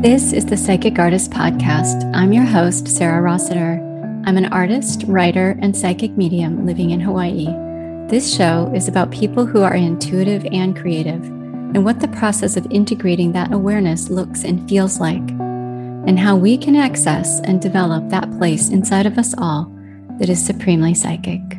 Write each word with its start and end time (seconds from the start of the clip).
This 0.00 0.32
is 0.32 0.46
the 0.46 0.56
Psychic 0.56 0.98
Artist 0.98 1.32
Podcast. 1.32 2.08
I'm 2.14 2.32
your 2.32 2.44
host, 2.44 2.86
Sarah 2.86 3.20
Rossiter. 3.20 3.78
I'm 4.26 4.36
an 4.36 4.46
artist, 4.52 5.04
writer, 5.06 5.58
and 5.60 5.76
psychic 5.76 6.16
medium 6.16 6.64
living 6.64 6.90
in 6.90 7.00
Hawaii. 7.00 7.46
This 8.08 8.34
show 8.34 8.72
is 8.74 8.88
about 8.88 9.10
people 9.10 9.44
who 9.44 9.62
are 9.62 9.74
intuitive 9.74 10.46
and 10.52 10.76
creative 10.76 11.22
and 11.24 11.84
what 11.84 12.00
the 12.00 12.08
process 12.08 12.56
of 12.56 12.66
integrating 12.70 13.32
that 13.32 13.52
awareness 13.52 14.08
looks 14.08 14.44
and 14.44 14.66
feels 14.68 15.00
like, 15.00 15.28
and 15.28 16.18
how 16.18 16.36
we 16.36 16.56
can 16.56 16.76
access 16.76 17.40
and 17.40 17.60
develop 17.60 18.08
that 18.08 18.30
place 18.38 18.70
inside 18.70 19.04
of 19.04 19.18
us 19.18 19.34
all 19.36 19.70
that 20.20 20.30
is 20.30 20.42
supremely 20.42 20.94
psychic. 20.94 21.57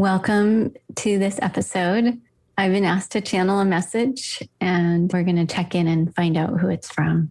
Welcome 0.00 0.72
to 0.96 1.18
this 1.18 1.38
episode. 1.42 2.18
I've 2.56 2.72
been 2.72 2.86
asked 2.86 3.10
to 3.10 3.20
channel 3.20 3.60
a 3.60 3.66
message, 3.66 4.42
and 4.58 5.12
we're 5.12 5.24
going 5.24 5.46
to 5.46 5.54
check 5.54 5.74
in 5.74 5.86
and 5.86 6.14
find 6.14 6.38
out 6.38 6.58
who 6.58 6.70
it's 6.70 6.90
from. 6.90 7.30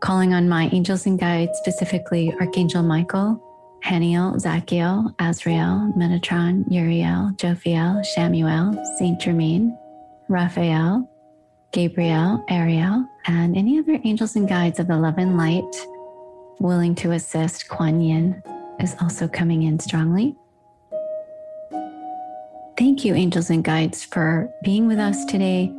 Calling 0.00 0.32
on 0.32 0.48
my 0.48 0.70
angels 0.72 1.04
and 1.04 1.20
guides, 1.20 1.58
specifically 1.58 2.34
Archangel 2.40 2.82
Michael, 2.82 3.38
Haniel, 3.84 4.34
Zachiel, 4.36 5.14
Azrael, 5.18 5.92
Metatron, 5.94 6.64
Uriel, 6.70 7.32
Jophiel, 7.36 8.02
Chamuel, 8.16 8.82
Saint 8.96 9.20
Germain, 9.20 9.76
Raphael, 10.30 11.06
Gabriel, 11.74 12.42
Ariel, 12.48 13.06
and 13.26 13.58
any 13.58 13.78
other 13.78 14.00
angels 14.04 14.36
and 14.36 14.48
guides 14.48 14.80
of 14.80 14.86
the 14.86 14.96
love 14.96 15.18
and 15.18 15.36
light 15.36 15.86
willing 16.60 16.94
to 16.94 17.12
assist. 17.12 17.68
Quan 17.68 18.00
Yin 18.00 18.42
is 18.80 18.96
also 19.02 19.28
coming 19.28 19.64
in 19.64 19.78
strongly. 19.78 20.34
Thank 22.82 23.04
you, 23.04 23.14
angels 23.14 23.48
and 23.48 23.62
guides, 23.62 24.02
for 24.02 24.52
being 24.64 24.88
with 24.88 24.98
us 24.98 25.24
today. 25.24 25.72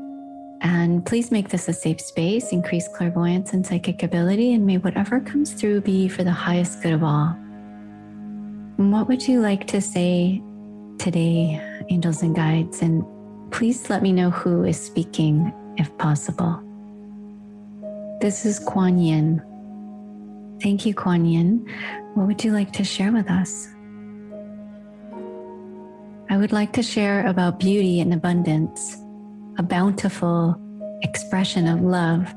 And 0.61 1.05
please 1.05 1.31
make 1.31 1.49
this 1.49 1.67
a 1.67 1.73
safe 1.73 1.99
space, 1.99 2.53
increase 2.53 2.87
clairvoyance 2.87 3.51
and 3.51 3.67
psychic 3.67 4.03
ability, 4.03 4.53
and 4.53 4.65
may 4.65 4.77
whatever 4.77 5.19
comes 5.19 5.51
through 5.51 5.81
be 5.81 6.07
for 6.07 6.23
the 6.23 6.31
highest 6.31 6.81
good 6.81 6.93
of 6.93 7.03
all. 7.03 7.35
And 8.77 8.93
what 8.93 9.09
would 9.09 9.27
you 9.27 9.41
like 9.41 9.67
to 9.67 9.81
say 9.81 10.41
today, 10.97 11.61
angels 11.89 12.21
and 12.21 12.33
guides? 12.33 12.81
And 12.81 13.03
please 13.51 13.89
let 13.89 14.01
me 14.01 14.13
know 14.13 14.29
who 14.29 14.63
is 14.63 14.79
speaking 14.81 15.51
if 15.75 15.95
possible. 15.97 16.63
This 18.21 18.45
is 18.45 18.59
Quan 18.59 18.97
Yin. 18.97 19.41
Thank 20.61 20.85
you, 20.85 20.93
Quan 20.93 21.25
Yin. 21.25 21.67
What 22.13 22.27
would 22.27 22.43
you 22.45 22.53
like 22.53 22.71
to 22.71 22.85
share 22.85 23.11
with 23.11 23.29
us? 23.29 23.72
I 26.33 26.37
would 26.37 26.51
like 26.51 26.73
to 26.73 26.81
share 26.81 27.27
about 27.27 27.59
beauty 27.59 27.99
and 27.99 28.11
abundance, 28.11 28.97
a 29.59 29.61
bountiful 29.61 30.59
expression 31.03 31.67
of 31.67 31.81
love. 31.81 32.33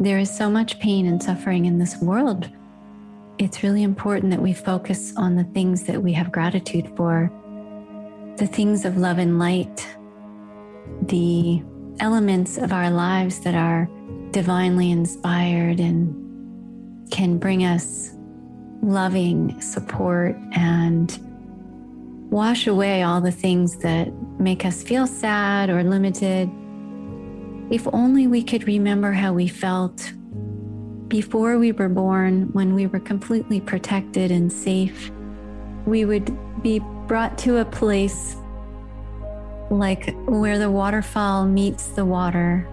There 0.00 0.18
is 0.18 0.28
so 0.28 0.50
much 0.50 0.80
pain 0.80 1.06
and 1.06 1.22
suffering 1.22 1.66
in 1.66 1.78
this 1.78 1.96
world. 1.98 2.50
It's 3.38 3.62
really 3.62 3.84
important 3.84 4.32
that 4.32 4.42
we 4.42 4.52
focus 4.52 5.14
on 5.16 5.36
the 5.36 5.44
things 5.44 5.84
that 5.84 6.02
we 6.02 6.12
have 6.14 6.32
gratitude 6.32 6.90
for, 6.96 7.30
the 8.38 8.48
things 8.48 8.84
of 8.84 8.96
love 8.96 9.18
and 9.18 9.38
light, 9.38 9.86
the 11.02 11.62
elements 12.00 12.58
of 12.58 12.72
our 12.72 12.90
lives 12.90 13.38
that 13.42 13.54
are 13.54 13.88
divinely 14.32 14.90
inspired 14.90 15.78
and 15.78 17.08
can 17.12 17.38
bring 17.38 17.64
us 17.64 18.10
loving 18.82 19.60
support 19.60 20.36
and 20.54 21.20
wash 22.30 22.66
away 22.66 23.02
all 23.02 23.20
the 23.20 23.32
things 23.32 23.78
that 23.78 24.12
make 24.38 24.64
us 24.64 24.82
feel 24.82 25.06
sad 25.06 25.70
or 25.70 25.82
limited. 25.82 26.50
If 27.70 27.86
only 27.92 28.26
we 28.26 28.42
could 28.42 28.66
remember 28.66 29.12
how 29.12 29.32
we 29.32 29.48
felt 29.48 30.12
before 31.08 31.58
we 31.58 31.72
were 31.72 31.88
born, 31.88 32.50
when 32.52 32.74
we 32.74 32.86
were 32.86 33.00
completely 33.00 33.60
protected 33.60 34.30
and 34.30 34.52
safe, 34.52 35.10
we 35.86 36.04
would 36.04 36.36
be 36.62 36.80
brought 37.06 37.38
to 37.38 37.58
a 37.58 37.64
place 37.64 38.36
like 39.70 40.14
where 40.26 40.58
the 40.58 40.70
waterfall 40.70 41.46
meets 41.46 41.88
the 41.88 42.04
water, 42.04 42.68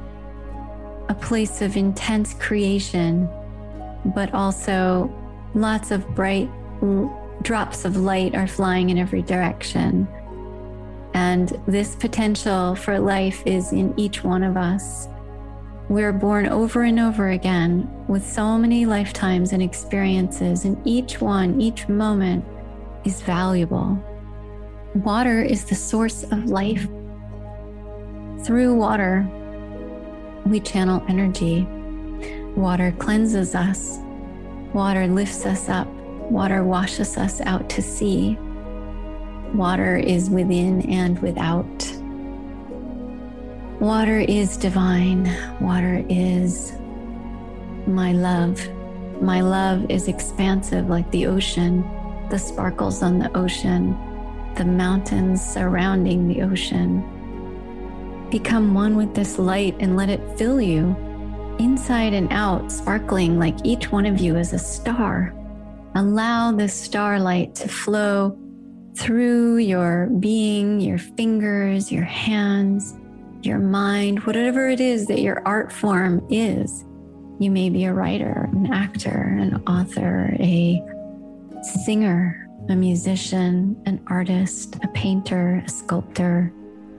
a 1.08 1.14
place 1.14 1.62
of 1.62 1.78
intense 1.78 2.34
creation, 2.36 3.30
but 4.14 4.34
also 4.34 5.10
lots 5.54 5.92
of 5.92 6.08
bright 6.16 6.50
drops 7.46 7.86
of 7.86 7.96
light 7.96 8.36
are 8.36 8.48
flying 8.48 8.90
in 8.90 8.98
every 8.98 9.22
direction. 9.22 10.08
And 11.14 11.50
this 11.68 11.96
potential 11.96 12.76
for 12.76 13.00
life 13.00 13.42
is 13.46 13.72
in 13.72 13.98
each 13.98 14.24
one 14.24 14.44
of 14.44 14.58
us. 14.58 15.08
We're 15.88 16.12
born 16.12 16.48
over 16.48 16.84
and 16.84 17.00
over 17.00 17.30
again 17.30 17.88
with 18.08 18.26
so 18.28 18.58
many 18.58 18.88
lifetimes 18.88 19.54
and 19.54 19.62
experiences, 19.62 20.66
and 20.66 20.76
each 20.86 21.22
one, 21.22 21.62
each 21.62 21.88
moment 21.88 22.44
is 23.06 23.22
valuable. 23.22 24.04
Water 24.96 25.44
is 25.44 25.66
the 25.66 25.76
source 25.76 26.24
of 26.24 26.46
life. 26.46 26.88
Through 28.44 28.74
water, 28.76 29.28
we 30.48 30.60
channel 30.60 31.06
energy. 31.08 31.68
Water 32.56 32.92
cleanses 32.98 33.54
us. 33.54 34.00
Water 34.74 35.06
lifts 35.06 35.46
us 35.46 35.70
up. 35.70 35.88
Water 36.30 36.64
washes 36.64 37.18
us 37.18 37.40
out 37.42 37.70
to 37.70 37.82
sea. 37.82 38.38
Water 39.54 39.96
is 39.96 40.30
within 40.30 40.82
and 40.90 41.20
without. 41.20 41.66
Water 43.80 44.20
is 44.20 44.58
divine. 44.58 45.32
Water 45.62 46.04
is 46.10 46.74
my 47.86 48.12
love. 48.12 48.68
My 49.22 49.42
love 49.42 49.90
is 49.90 50.08
expansive 50.08 50.90
like 50.90 51.10
the 51.12 51.28
ocean, 51.28 51.82
the 52.30 52.40
sparkles 52.40 53.04
on 53.04 53.20
the 53.20 53.36
ocean, 53.38 53.96
the 54.56 54.66
mountains 54.66 55.42
surrounding 55.42 56.28
the 56.28 56.42
ocean. 56.42 57.04
Become 58.32 58.74
one 58.74 58.96
with 58.96 59.14
this 59.14 59.38
light 59.38 59.76
and 59.80 59.96
let 59.96 60.10
it 60.10 60.38
fill 60.38 60.60
you 60.60 60.96
inside 61.60 62.14
and 62.14 62.28
out, 62.32 62.72
sparkling 62.72 63.38
like 63.40 63.56
each 63.64 63.92
one 63.92 64.06
of 64.06 64.20
you 64.20 64.36
is 64.36 64.52
a 64.54 64.60
star. 64.60 65.34
Allow 65.98 66.52
the 66.52 66.68
starlight 66.68 67.56
to 67.56 67.70
flow 67.70 68.38
through 68.98 69.58
your 69.58 70.08
being, 70.20 70.82
your 70.82 70.98
fingers, 70.98 71.90
your 71.90 72.04
hands, 72.04 72.94
your 73.42 73.60
mind, 73.60 74.20
whatever 74.24 74.68
it 74.68 74.82
is 74.82 75.08
that 75.08 75.22
your 75.22 75.42
art 75.48 75.72
form 75.72 76.26
is. 76.30 76.84
You 77.40 77.50
may 77.50 77.70
be 77.70 77.86
a 77.86 77.94
writer, 77.94 78.50
an 78.52 78.74
actor, 78.74 79.38
an 79.40 79.64
author, 79.68 80.36
a 80.38 80.84
singer, 81.86 82.46
a 82.68 82.76
musician, 82.76 83.82
an 83.86 84.04
artist, 84.08 84.76
a 84.84 84.90
painter, 84.90 85.64
a 85.66 85.70
sculptor. 85.70 86.52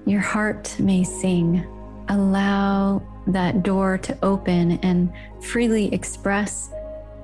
Your 0.06 0.20
heart 0.20 0.74
may 0.78 1.04
sing. 1.04 1.66
Allow 2.08 3.02
that 3.26 3.62
door 3.62 3.98
to 3.98 4.16
open 4.22 4.72
and 4.82 5.12
freely 5.42 5.92
express 5.92 6.70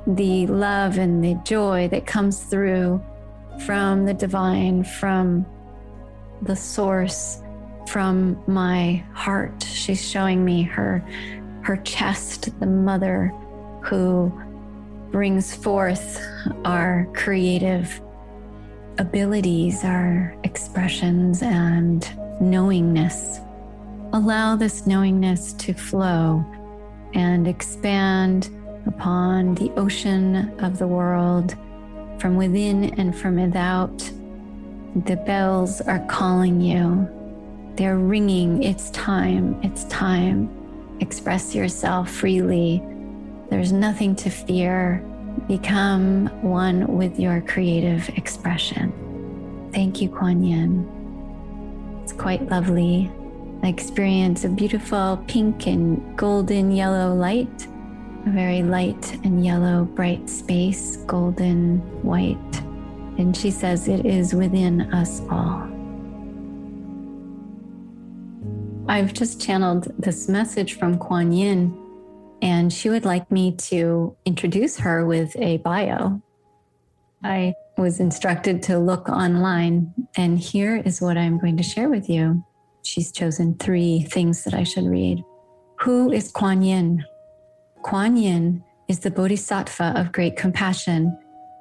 the 0.07 0.47
love 0.49 0.99
and 0.99 1.23
the 1.23 1.35
joy 1.45 1.89
that 1.89 2.07
comes 2.07 2.43
through 2.45 3.03
from 3.67 4.05
the 4.05 4.15
divine, 4.15 4.85
from 4.85 5.47
the 6.43 6.57
source, 6.57 7.41
from 7.89 8.43
my 8.47 9.05
heart. 9.15 9.63
She's 9.63 10.07
showing 10.07 10.45
me 10.45 10.63
her 10.63 11.05
her 11.63 11.77
chest, 11.79 12.59
the 12.59 12.67
mother 12.67 13.29
who 13.83 14.33
brings 15.13 15.55
forth 15.55 16.21
our 16.65 17.07
creative 17.15 18.01
abilities, 18.99 19.85
our 19.85 20.35
expressions 20.43 21.43
and 21.43 22.09
knowingness. 22.41 23.39
Allow 24.13 24.57
this 24.57 24.87
knowingness 24.87 25.53
to 25.55 25.73
flow 25.73 26.45
and 27.15 27.47
expand 27.47 28.51
upon 28.87 29.55
the 29.55 29.71
ocean 29.77 30.55
of 30.61 30.79
the 30.79 30.87
world 30.87 31.55
from 32.19 32.37
within 32.37 32.85
and 32.99 33.17
from 33.17 33.41
without. 33.41 33.99
The 35.07 35.17
bells 35.17 35.81
are 35.81 36.05
calling 36.07 36.61
you. 36.61 37.09
They're 37.77 37.99
ringing. 37.99 38.63
It's 38.63 38.91
time. 38.91 39.59
It's 39.63 39.85
time. 39.85 40.51
Express 41.01 41.55
yourself 41.55 42.11
freely. 42.11 42.83
There's 43.51 43.73
nothing 43.73 44.15
to 44.17 44.31
fear. 44.31 45.03
Become 45.49 46.27
one 46.43 46.97
with 46.97 47.19
your 47.19 47.41
creative 47.41 48.09
expression. 48.11 48.93
Thank 49.73 50.03
you, 50.03 50.09
Quan 50.11 50.45
Yin. 50.45 52.01
It's 52.03 52.13
quite 52.13 52.49
lovely. 52.49 53.11
I 53.63 53.69
experience 53.69 54.45
a 54.45 54.49
beautiful 54.49 55.23
pink 55.29 55.67
and 55.67 56.17
golden 56.19 56.73
yellow 56.73 57.15
light, 57.15 57.67
a 58.27 58.31
very 58.31 58.63
light 58.63 59.15
and 59.25 59.45
yellow, 59.45 59.85
bright 59.85 60.29
space, 60.29 60.97
golden 61.07 61.79
white. 62.03 62.63
And 63.19 63.37
she 63.37 63.51
says 63.51 63.89
it 63.89 64.07
is 64.07 64.35
within 64.35 64.93
us 64.93 65.21
all. 65.31 65.69
I've 68.89 69.13
just 69.13 69.41
channeled 69.41 69.93
this 69.99 70.29
message 70.29 70.75
from 70.79 70.99
Quan 70.99 71.33
Yin, 71.33 71.77
and 72.43 72.73
she 72.73 72.91
would 72.91 73.05
like 73.05 73.31
me 73.31 73.57
to 73.69 74.17
introduce 74.25 74.77
her 74.79 75.07
with 75.07 75.35
a 75.37 75.59
bio. 75.59 76.21
I 77.25 77.55
was 77.79 78.01
instructed 78.01 78.63
to 78.65 78.79
look 78.79 79.09
online, 79.09 79.95
and 80.17 80.39
here 80.39 80.77
is 80.77 81.01
what 81.01 81.17
I'm 81.17 81.39
going 81.39 81.57
to 81.57 81.63
share 81.63 81.89
with 81.89 82.09
you. 82.09 82.45
She's 82.83 83.13
chosen 83.13 83.57
three 83.57 84.03
things 84.03 84.45
that 84.45 84.55
I 84.55 84.65
should 84.65 84.87
read. 84.87 85.23
Who 85.81 86.11
is 86.13 86.31
Quan 86.31 86.63
Yin? 86.63 87.05
Quan 87.83 88.17
Yin 88.17 88.63
is 88.89 89.01
the 89.01 89.11
bodhisattva 89.11 89.95
of 89.97 90.13
great 90.13 90.37
compassion. 90.37 91.19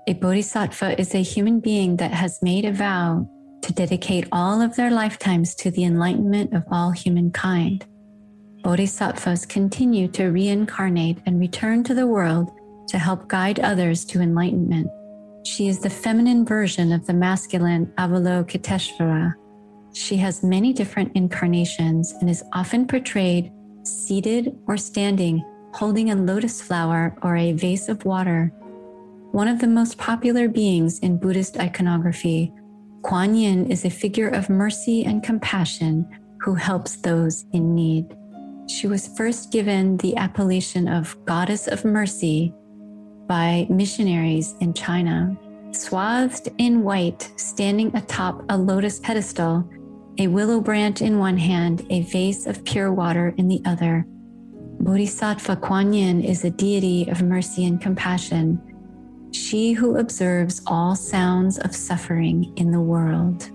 A 0.08 0.14
bodhisattva 0.14 1.00
is 1.00 1.16
a 1.16 1.24
human 1.24 1.60
being 1.60 1.98
that 1.98 2.12
has 2.12 2.42
made 2.42 2.66
a 2.66 2.72
vow 2.72 3.28
to 3.64 3.74
dedicate 3.74 4.28
all 4.32 4.62
of 4.62 4.76
their 4.76 4.92
lifetimes 4.92 5.56
to 5.56 5.72
the 5.72 5.84
enlightenment 5.84 6.54
of 6.54 6.64
all 6.72 6.92
humankind. 6.92 7.86
Bodhisattvas 8.64 9.46
continue 9.48 10.08
to 10.10 10.28
reincarnate 10.28 11.18
and 11.26 11.40
return 11.40 11.84
to 11.84 11.96
the 11.96 12.08
world 12.08 12.52
to 12.90 13.00
help 13.00 13.28
guide 13.28 13.60
others 13.60 14.06
to 14.06 14.22
enlightenment. 14.22 14.88
She 15.46 15.68
is 15.68 15.80
the 15.80 15.90
feminine 15.90 16.46
version 16.46 16.92
of 16.92 17.08
the 17.08 17.14
masculine 17.14 17.88
Avalokiteshvara. 17.98 19.34
She 19.94 20.18
has 20.18 20.44
many 20.44 20.72
different 20.72 21.12
incarnations 21.16 22.14
and 22.22 22.30
is 22.30 22.44
often 22.54 22.86
portrayed 22.86 23.52
seated 23.84 24.56
or 24.68 24.78
standing, 24.78 25.44
holding 25.74 26.12
a 26.12 26.16
lotus 26.16 26.62
flower 26.62 27.16
or 27.22 27.36
a 27.36 27.54
vase 27.54 27.90
of 27.90 28.06
water. 28.06 28.52
One 29.32 29.48
of 29.48 29.60
the 29.60 29.68
most 29.68 29.98
popular 29.98 30.48
beings 30.48 31.00
in 31.00 31.18
Buddhist 31.18 31.58
iconography, 31.58 32.54
Quan 33.04 33.36
Yin 33.36 33.72
is 33.72 33.86
a 33.86 33.90
figure 33.90 34.30
of 34.30 34.50
mercy 34.50 35.06
and 35.06 35.24
compassion 35.24 36.08
who 36.42 36.54
helps 36.56 36.98
those 36.98 37.46
in 37.54 37.74
need. 37.74 38.16
She 38.68 38.88
was 38.88 39.16
first 39.18 39.52
given 39.52 39.98
the 39.98 40.16
appellation 40.18 40.88
of 40.88 41.18
Goddess 41.26 41.68
of 41.68 41.86
Mercy 41.86 42.54
by 43.28 43.68
missionaries 43.70 44.56
in 44.60 44.74
China. 44.74 45.38
Swathed 45.72 46.50
in 46.58 46.84
white, 46.84 47.32
standing 47.38 47.96
atop 47.96 48.44
a 48.50 48.58
lotus 48.58 49.00
pedestal, 49.00 49.68
a 50.18 50.28
willow 50.28 50.60
branch 50.60 51.02
in 51.02 51.18
one 51.18 51.38
hand, 51.38 51.86
a 51.90 52.02
vase 52.02 52.46
of 52.46 52.64
pure 52.66 52.92
water 52.92 53.34
in 53.38 53.48
the 53.48 53.62
other. 53.66 54.06
Bodhisattva 54.80 55.58
Quan 55.58 55.94
Yin 55.94 56.22
is 56.24 56.44
a 56.44 56.50
deity 56.50 57.08
of 57.10 57.22
mercy 57.22 57.66
and 57.66 57.82
compassion, 57.82 58.62
she 59.32 59.74
who 59.74 59.98
observes 59.98 60.62
all 60.68 60.96
sounds 60.96 61.60
of 61.60 61.76
suffering 61.76 62.52
in 62.56 62.72
the 62.72 62.82
world. 62.82 63.50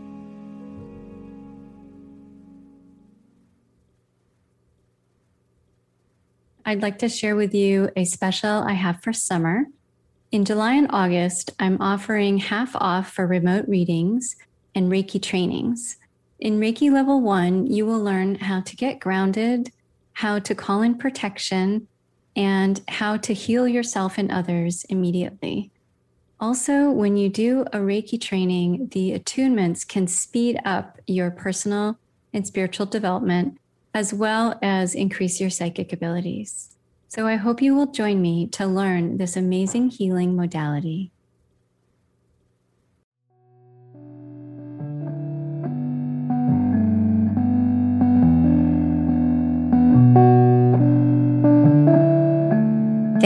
I'd 6.64 6.82
like 6.82 6.98
to 6.98 7.08
share 7.08 7.36
with 7.36 7.54
you 7.54 7.90
a 7.94 8.04
special 8.04 8.62
I 8.64 8.72
have 8.72 9.00
for 9.00 9.12
summer. 9.12 9.66
In 10.32 10.44
July 10.44 10.74
and 10.74 10.88
August, 10.90 11.52
I'm 11.60 11.80
offering 11.80 12.38
half 12.38 12.74
off 12.74 13.12
for 13.12 13.24
remote 13.26 13.68
readings 13.68 14.34
and 14.74 14.90
Reiki 14.90 15.22
trainings. 15.22 15.96
In 16.40 16.58
Reiki 16.58 16.90
Level 16.90 17.20
1, 17.20 17.68
you 17.68 17.86
will 17.86 18.00
learn 18.00 18.34
how 18.34 18.60
to 18.62 18.76
get 18.76 18.98
grounded, 18.98 19.70
how 20.16 20.38
to 20.38 20.54
call 20.54 20.80
in 20.80 20.96
protection, 20.96 21.86
and 22.34 22.80
how 22.88 23.18
to 23.18 23.34
heal 23.34 23.68
yourself 23.68 24.16
and 24.16 24.32
others 24.32 24.84
immediately. 24.88 25.70
Also, 26.40 26.90
when 26.90 27.18
you 27.18 27.28
do 27.28 27.62
a 27.72 27.78
Reiki 27.78 28.18
training, 28.18 28.88
the 28.92 29.12
attunements 29.18 29.86
can 29.86 30.06
speed 30.06 30.58
up 30.64 30.98
your 31.06 31.30
personal 31.30 31.98
and 32.32 32.46
spiritual 32.46 32.86
development 32.86 33.58
as 33.92 34.14
well 34.14 34.58
as 34.62 34.94
increase 34.94 35.38
your 35.38 35.50
psychic 35.50 35.92
abilities. 35.92 36.76
So 37.08 37.26
I 37.26 37.36
hope 37.36 37.60
you 37.60 37.74
will 37.74 37.92
join 37.92 38.22
me 38.22 38.46
to 38.48 38.66
learn 38.66 39.18
this 39.18 39.36
amazing 39.36 39.90
healing 39.90 40.34
modality. 40.34 41.12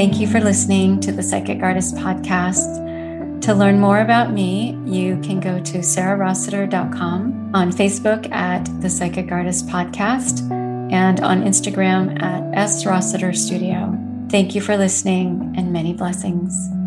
Thank 0.01 0.19
you 0.19 0.27
for 0.27 0.41
listening 0.41 0.99
to 1.01 1.13
the 1.13 1.23
Psychic 1.23 1.63
Artist 1.63 1.95
Podcast. 1.95 3.43
To 3.43 3.55
learn 3.55 3.79
more 3.79 4.01
about 4.01 4.33
me, 4.33 4.71
you 4.87 5.21
can 5.21 5.41
go 5.41 5.61
to 5.61 5.79
sarahrossiter.com, 5.81 7.51
on 7.53 7.71
Facebook 7.71 8.33
at 8.33 8.65
the 8.81 8.89
Psychic 8.89 9.31
Artist 9.31 9.67
Podcast, 9.67 10.51
and 10.91 11.21
on 11.21 11.43
Instagram 11.43 12.19
at 12.23 12.43
S 12.57 12.87
Rossiter 12.87 13.35
Studio. 13.35 13.95
Thank 14.31 14.55
you 14.55 14.63
for 14.63 14.79
listening 14.79 15.53
and 15.59 15.71
many 15.71 15.93
blessings. 15.93 16.80